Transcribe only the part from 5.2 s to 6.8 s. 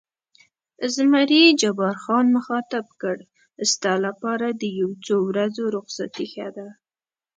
ورځو رخصتي ښه ده.